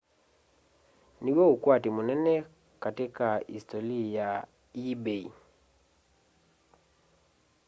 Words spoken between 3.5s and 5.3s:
isitoli ya ebay